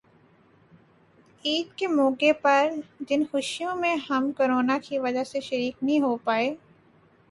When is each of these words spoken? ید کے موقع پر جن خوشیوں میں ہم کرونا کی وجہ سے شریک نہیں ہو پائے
ید 1.45 1.73
کے 1.77 1.87
موقع 1.89 2.31
پر 2.41 2.69
جن 2.99 3.23
خوشیوں 3.31 3.75
میں 3.75 3.95
ہم 4.09 4.31
کرونا 4.37 4.77
کی 4.83 4.99
وجہ 4.99 5.23
سے 5.23 5.39
شریک 5.41 5.83
نہیں 5.83 5.99
ہو 5.99 6.15
پائے 6.23 6.55